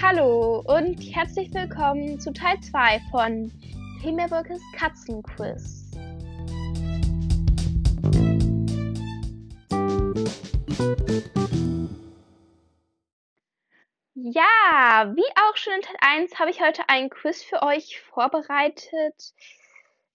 Hallo 0.00 0.60
und 0.60 1.00
herzlich 1.12 1.52
willkommen 1.52 2.20
zu 2.20 2.32
Teil 2.32 2.60
2 2.60 3.00
von 3.10 3.50
Himmelwirkes 4.00 4.62
Katzenquiz. 4.76 5.90
Ja, 14.14 15.12
wie 15.16 15.30
auch 15.34 15.56
schon 15.56 15.72
in 15.72 15.82
Teil 15.82 15.96
1 15.98 16.38
habe 16.38 16.50
ich 16.52 16.60
heute 16.60 16.88
ein 16.88 17.10
Quiz 17.10 17.42
für 17.42 17.62
euch 17.62 18.00
vorbereitet. 18.00 19.34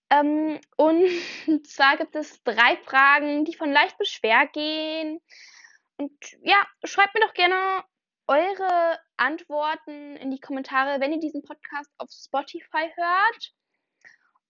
Ähm, 0.10 0.62
und 0.78 1.10
zwar 1.68 1.98
gibt 1.98 2.16
es 2.16 2.42
drei 2.44 2.78
Fragen, 2.86 3.44
die 3.44 3.54
von 3.54 3.74
leicht 3.74 3.98
bis 3.98 4.08
schwer 4.08 4.48
gehen. 4.48 5.20
Und 5.98 6.14
ja, 6.42 6.66
schreibt 6.86 7.14
mir 7.16 7.26
doch 7.26 7.34
gerne 7.34 7.84
eure 8.28 9.00
Antworten 9.18 10.16
in 10.18 10.32
die 10.32 10.40
Kommentare, 10.40 11.00
wenn 11.00 11.12
ihr 11.12 11.20
diesen 11.20 11.44
Podcast 11.44 11.92
auf 11.98 12.10
Spotify 12.12 12.92
hört. 12.96 13.54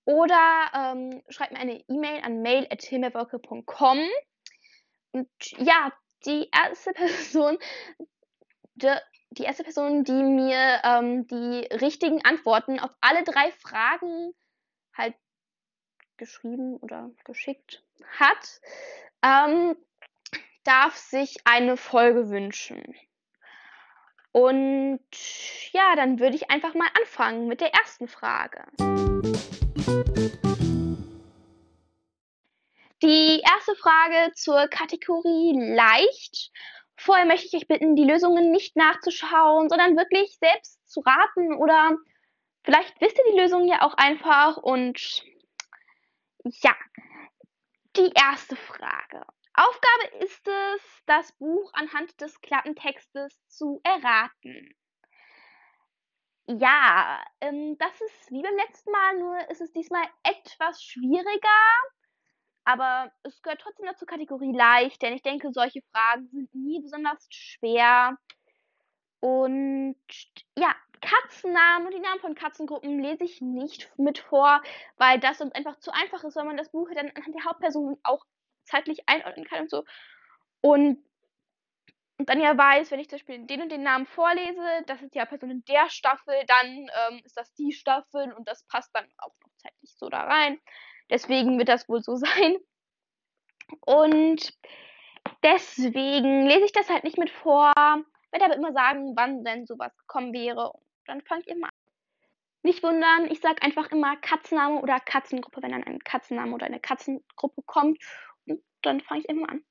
Oder 0.06 0.70
ähm, 0.74 1.24
schreibt 1.30 1.54
mir 1.54 1.60
eine 1.60 1.84
E-Mail 1.88 2.22
an 2.24 2.42
mail.himmelwolke.com. 2.42 4.00
Und 5.12 5.30
ja, 5.58 5.92
die 6.26 6.50
erste 6.52 6.92
Person, 6.94 7.58
die, 8.76 8.94
die 9.32 9.44
erste 9.44 9.64
Person, 9.64 10.04
die 10.04 10.12
mir 10.12 10.82
ähm, 10.84 11.28
die 11.28 11.68
richtigen 11.76 12.24
Antworten 12.26 12.80
auf 12.80 12.92
alle 13.02 13.24
drei 13.24 13.52
Fragen 13.52 14.34
halt 14.96 15.16
geschrieben 16.18 16.78
oder 16.78 17.10
geschickt 17.24 17.84
hat, 18.20 18.62
ähm, 19.24 19.76
darf 20.64 20.96
sich 20.96 21.38
eine 21.46 21.78
Folge 21.78 22.30
wünschen. 22.30 22.96
Und 24.34 25.00
ja, 25.72 25.96
dann 25.96 26.20
würde 26.20 26.36
ich 26.36 26.50
einfach 26.50 26.74
mal 26.74 26.90
anfangen 27.00 27.48
mit 27.48 27.62
der 27.62 27.72
ersten 27.72 28.08
Frage. 28.08 28.66
Die 33.04 33.42
erste 33.42 33.76
Frage 33.76 34.34
zur 34.34 34.68
Kategorie 34.70 35.54
leicht. 35.76 36.52
Vorher 36.98 37.26
möchte 37.26 37.46
ich 37.46 37.54
euch 37.54 37.68
bitten, 37.68 37.96
die 37.96 38.06
Lösungen 38.06 38.52
nicht 38.52 38.76
nachzuschauen, 38.76 39.70
sondern 39.70 39.96
wirklich 39.98 40.36
selbst 40.40 40.80
zu 40.90 41.02
raten 41.02 41.54
oder 41.54 41.96
vielleicht 42.64 43.00
wisst 43.02 43.20
ihr 43.20 43.32
die 43.32 43.40
Lösung 43.40 43.68
ja 43.68 43.84
auch 43.84 43.94
einfach 43.94 44.58
und 44.58 45.24
ja, 46.44 46.76
die 47.96 48.12
erste 48.16 48.56
Frage. 48.56 49.26
Aufgabe 49.56 50.24
ist 50.24 50.48
es, 50.48 51.04
das 51.06 51.32
Buch 51.34 51.72
anhand 51.74 52.20
des 52.22 52.42
Klappentextes 52.42 53.40
zu 53.48 53.80
erraten. 53.84 54.76
Ja, 56.48 57.24
ähm, 57.40 57.78
das 57.78 58.02
ist 58.02 58.32
wie 58.32 58.42
beim 58.42 58.56
letzten 58.56 58.92
Mal, 58.92 59.20
nur 59.20 59.50
ist 59.50 59.62
es 59.62 59.72
diesmal 59.72 60.04
etwas 60.24 60.84
schwieriger. 60.84 61.50
Aber 62.66 63.12
es 63.24 63.42
gehört 63.42 63.62
trotzdem 63.62 63.86
dazu 63.86 64.06
Kategorie 64.06 64.54
leicht, 64.54 65.02
denn 65.02 65.14
ich 65.14 65.22
denke, 65.22 65.52
solche 65.52 65.82
Fragen 65.92 66.28
sind 66.30 66.54
nie 66.56 66.82
besonders 66.82 67.28
schwer. 67.30 68.18
Und 69.20 69.98
ja, 70.58 70.76
Katzennamen 71.02 71.88
und 71.88 71.94
die 71.94 72.00
Namen 72.00 72.20
von 72.22 72.36
Katzengruppen 72.36 73.00
lese 73.00 73.26
ich 73.26 73.42
nicht 73.42 73.92
mit 73.98 74.20
vor, 74.20 74.62
weil 74.98 75.20
das 75.20 75.42
uns 75.42 75.54
einfach 75.54 75.78
zu 75.80 75.92
einfach 75.92 76.24
ist, 76.24 76.36
weil 76.36 76.46
man 76.46 76.58
das 76.58 76.72
Buch 76.72 76.90
dann 76.94 77.10
anhand 77.10 77.36
der 77.36 77.46
Hauptperson 77.46 78.00
auch 78.04 78.26
zeitlich 78.66 79.08
einordnen 79.08 79.46
kann 79.46 79.62
und 79.62 79.70
so. 79.70 79.84
Und, 80.62 81.04
und 82.18 82.30
dann 82.30 82.40
ja 82.40 82.58
weiß, 82.58 82.92
wenn 82.92 83.00
ich 83.00 83.10
zum 83.10 83.18
Beispiel 83.18 83.46
den 83.46 83.62
und 83.62 83.72
den 83.72 83.84
Namen 83.84 84.06
vorlese, 84.06 84.84
das 84.88 85.02
ist 85.02 85.16
ja 85.16 85.26
Person 85.26 85.52
in 85.52 85.66
der 85.66 85.90
Staffel, 85.90 86.36
dann 86.48 86.68
ähm, 86.68 87.22
ist 87.24 87.38
das 87.38 87.54
die 87.54 87.72
Staffel 87.72 88.32
und 88.34 88.48
das 88.48 88.64
passt 88.68 88.94
dann 88.94 89.08
auch 89.18 89.34
noch 89.44 89.52
zeitlich 89.58 89.96
so 89.96 90.10
da 90.10 90.22
rein. 90.22 90.60
Deswegen 91.10 91.58
wird 91.58 91.70
das 91.70 91.90
wohl 91.90 92.02
so 92.02 92.16
sein. 92.16 92.58
Und 93.82 94.54
deswegen 95.44 96.48
lese 96.48 96.66
ich 96.66 96.72
das 96.72 96.90
halt 96.90 97.04
nicht 97.04 97.18
mit 97.18 97.30
vor, 97.30 97.74
werde 97.76 98.46
aber 98.46 98.56
immer 98.56 98.74
sagen, 98.74 99.14
wann 99.16 99.44
denn 99.44 99.66
sowas 99.66 99.96
gekommen 99.98 100.34
wäre 100.34 100.72
dann 101.06 101.22
fangt 101.22 101.48
ihr 101.48 101.58
mal 101.58 101.68
an. 101.68 101.74
Nicht 102.64 102.82
wundern, 102.82 103.30
ich 103.30 103.42
sage 103.42 103.62
einfach 103.62 103.92
immer 103.92 104.16
Katzenname 104.18 104.80
oder 104.82 105.00
Katzengruppe, 105.00 105.62
wenn 105.62 105.72
dann 105.72 105.84
ein 105.84 106.00
Katzenname 106.00 106.54
oder 106.54 106.66
eine 106.66 106.80
Katzengruppe 106.80 107.62
kommt. 107.66 108.00
Dann 108.82 109.02
fange 109.02 109.22
ich 109.22 109.30
immer 109.30 109.50
an. 109.50 109.64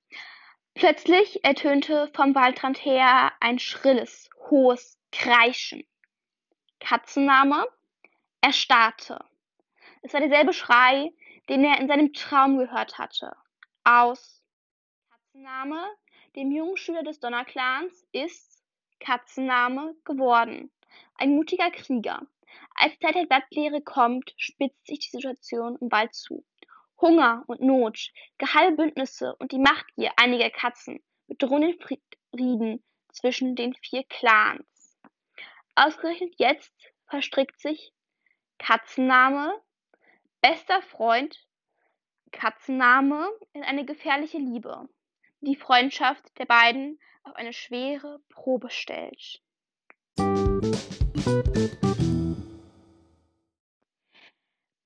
Plötzlich 0.75 1.45
ertönte 1.45 2.11
vom 2.15 2.35
Waldrand 2.35 2.83
her 2.85 3.33
ein 3.41 3.59
schrilles, 3.59 4.31
hohes 4.49 4.99
Kreischen. 5.11 5.85
Katzenname 6.81 7.67
erstarrte. 8.41 9.25
Es 10.01 10.15
war 10.15 10.21
derselbe 10.21 10.53
Schrei, 10.53 11.13
den 11.49 11.65
er 11.65 11.79
in 11.79 11.89
seinem 11.89 12.13
Traum 12.13 12.59
gehört 12.59 12.99
hatte. 12.99 13.37
Aus 13.85 14.43
Katzenname, 15.11 15.85
dem 16.35 16.51
jungen 16.51 16.77
Schüler 16.77 17.03
des 17.03 17.21
Donnerclans, 17.21 18.07
ist 18.13 18.65
Katzenname 18.99 19.95
geworden 20.05 20.71
ein 21.17 21.35
mutiger 21.35 21.71
Krieger. 21.71 22.27
Als 22.75 22.99
Zeit 22.99 23.15
der 23.15 23.27
Blattlehre 23.27 23.81
kommt, 23.81 24.35
spitzt 24.37 24.87
sich 24.87 24.99
die 24.99 25.11
Situation 25.11 25.77
im 25.81 25.91
Wald 25.91 26.15
zu. 26.15 26.45
Hunger 27.03 27.43
und 27.49 27.61
Not, 27.61 28.13
geheime 28.39 28.77
Bündnisse 28.77 29.35
und 29.37 29.53
die 29.53 29.59
Machtgier 29.59 30.13
einiger 30.17 30.49
Katzen 30.51 31.03
bedrohen 31.27 31.63
den 31.63 31.79
Frieden 32.31 32.85
zwischen 33.13 33.57
den 33.57 33.75
vier 33.75 34.05
Clans. 34.05 34.97
Ausgerechnet 35.75 36.35
jetzt 36.39 36.73
verstrickt 37.09 37.61
sich 37.61 37.93
Katzenname, 38.59 39.53
bester 40.41 40.81
Freund, 40.83 41.37
Katzenname 42.31 43.29
in 43.53 43.65
eine 43.65 43.85
gefährliche 43.85 44.39
Liebe, 44.39 44.89
die 45.41 45.53
die 45.53 45.57
Freundschaft 45.57 46.39
der 46.39 46.47
beiden 46.47 47.01
auf 47.25 47.35
eine 47.35 47.53
schwere 47.53 48.21
Probe 48.31 48.71
stellt. 48.71 49.43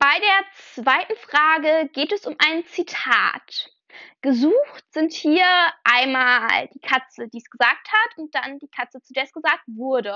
Bei 0.06 0.20
der 0.20 0.44
zweiten 0.54 1.16
Frage 1.16 1.88
geht 1.92 2.12
es 2.12 2.26
um 2.26 2.36
ein 2.38 2.64
Zitat. 2.66 3.72
Gesucht 4.20 4.84
sind 4.92 5.12
hier 5.12 5.48
einmal 5.82 6.68
die 6.68 6.78
Katze, 6.78 7.26
die 7.26 7.38
es 7.38 7.50
gesagt 7.50 7.88
hat, 7.90 8.16
und 8.16 8.32
dann 8.32 8.60
die 8.60 8.68
Katze, 8.68 9.02
zu 9.02 9.12
der 9.14 9.24
es 9.24 9.32
gesagt 9.32 9.64
wurde. 9.66 10.14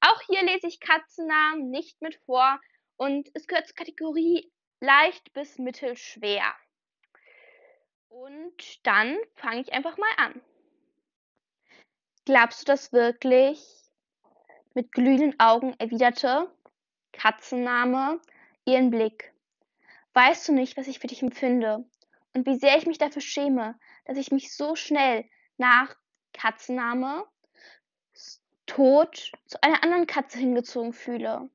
Auch 0.00 0.22
hier 0.22 0.42
lese 0.42 0.68
ich 0.68 0.80
Katzennamen 0.80 1.68
nicht 1.68 2.00
mit 2.00 2.14
vor 2.24 2.58
und 2.96 3.28
es 3.34 3.46
gehört 3.46 3.66
zur 3.66 3.76
Kategorie 3.76 4.50
leicht 4.80 5.34
bis 5.34 5.58
mittelschwer. 5.58 6.54
Und 8.08 8.86
dann 8.86 9.18
fange 9.36 9.60
ich 9.60 9.74
einfach 9.74 9.98
mal 9.98 10.14
an. 10.16 10.40
Glaubst 12.24 12.62
du 12.62 12.72
das 12.72 12.90
wirklich? 12.94 13.60
Mit 14.72 14.92
glühenden 14.92 15.38
Augen 15.38 15.74
erwiderte 15.78 16.50
Katzenname 17.12 18.18
ihren 18.72 18.90
Blick. 18.90 19.32
Weißt 20.12 20.48
du 20.48 20.52
nicht, 20.52 20.76
was 20.76 20.88
ich 20.88 20.98
für 20.98 21.06
dich 21.06 21.22
empfinde 21.22 21.84
und 22.34 22.46
wie 22.46 22.58
sehr 22.58 22.76
ich 22.78 22.86
mich 22.86 22.98
dafür 22.98 23.22
schäme, 23.22 23.78
dass 24.04 24.16
ich 24.16 24.32
mich 24.32 24.54
so 24.54 24.74
schnell 24.76 25.24
nach 25.56 25.94
Katzenname 26.32 27.26
Tod 28.66 29.32
zu 29.46 29.60
einer 29.62 29.82
anderen 29.82 30.06
Katze 30.06 30.38
hingezogen 30.38 30.92
fühle. 30.92 31.50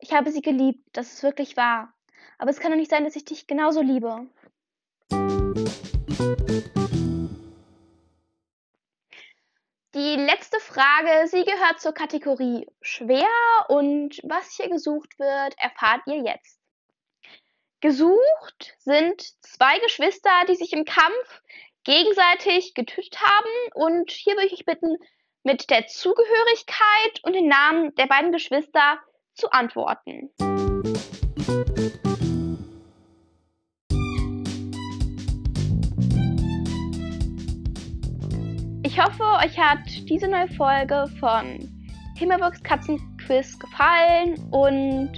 Ich 0.00 0.12
habe 0.12 0.32
sie 0.32 0.42
geliebt, 0.42 0.84
das 0.92 1.12
ist 1.12 1.22
wirklich 1.22 1.56
wahr. 1.56 1.94
Aber 2.38 2.50
es 2.50 2.58
kann 2.58 2.72
doch 2.72 2.78
nicht 2.78 2.90
sein, 2.90 3.04
dass 3.04 3.14
ich 3.14 3.24
dich 3.24 3.46
genauso 3.46 3.80
liebe. 3.80 4.26
Die 9.94 10.16
letzte 10.16 10.58
Frage, 10.58 11.28
sie 11.28 11.44
gehört 11.44 11.80
zur 11.80 11.92
Kategorie 11.92 12.66
schwer 12.82 13.28
und 13.68 14.18
was 14.24 14.56
hier 14.56 14.68
gesucht 14.68 15.16
wird, 15.20 15.54
erfahrt 15.56 16.00
ihr 16.06 16.20
jetzt. 16.24 16.58
Gesucht 17.80 18.74
sind 18.78 19.22
zwei 19.40 19.78
Geschwister, 19.78 20.32
die 20.48 20.56
sich 20.56 20.72
im 20.72 20.84
Kampf 20.84 21.42
gegenseitig 21.84 22.74
getötet 22.74 23.20
haben 23.20 23.72
und 23.74 24.10
hier 24.10 24.34
würde 24.34 24.52
ich 24.52 24.64
bitten, 24.64 24.96
mit 25.44 25.70
der 25.70 25.86
Zugehörigkeit 25.86 27.20
und 27.22 27.34
den 27.34 27.46
Namen 27.46 27.94
der 27.94 28.06
beiden 28.06 28.32
Geschwister 28.32 28.98
zu 29.34 29.52
antworten. 29.52 30.34
Ich 38.94 39.04
hoffe, 39.04 39.24
euch 39.44 39.58
hat 39.58 39.80
diese 40.08 40.28
neue 40.28 40.46
Folge 40.46 41.06
von 41.18 41.58
Himmelburgs 42.16 42.62
Katzenquiz 42.62 43.58
gefallen 43.58 44.38
und 44.52 45.10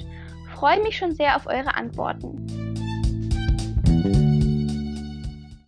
freue 0.55 0.83
mich 0.83 0.97
schon 0.97 1.15
sehr 1.15 1.37
auf 1.37 1.47
eure 1.47 1.75
Antworten. 1.75 2.66